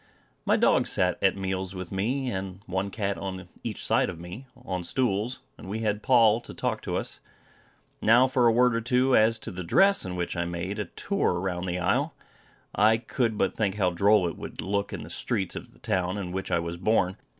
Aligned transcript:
My 0.45 0.57
dog 0.57 0.87
sat 0.87 1.19
at 1.21 1.37
meals 1.37 1.75
with 1.75 1.91
me, 1.91 2.31
and 2.31 2.61
one 2.65 2.89
cat 2.89 3.19
on 3.19 3.47
each 3.63 3.85
side 3.85 4.09
of 4.09 4.19
me, 4.19 4.47
on 4.65 4.83
stools, 4.83 5.41
and 5.59 5.69
we 5.69 5.81
had 5.81 6.01
Poll 6.01 6.41
to 6.41 6.55
talk 6.55 6.81
to 6.81 6.97
us. 6.97 7.19
Now 8.01 8.25
for 8.27 8.47
a 8.47 8.51
word 8.51 8.73
or 8.75 8.81
two 8.81 9.15
as 9.15 9.37
to 9.37 9.51
the 9.51 9.63
dress 9.63 10.03
in 10.03 10.15
which 10.15 10.35
I 10.35 10.43
made 10.45 10.79
a 10.79 10.85
tour 10.85 11.39
round 11.39 11.67
the 11.67 11.77
isle. 11.77 12.15
I 12.73 12.97
could 12.97 13.37
but 13.37 13.53
think 13.55 13.75
how 13.75 13.91
droll 13.91 14.27
it 14.27 14.37
would 14.37 14.59
look 14.59 14.91
in 14.91 15.03
the 15.03 15.09
streets 15.11 15.55
of 15.55 15.71
the 15.71 15.77
town 15.77 16.17
in 16.17 16.31
which 16.31 16.49
I 16.49 16.57
was 16.57 16.77
born. 16.77 17.15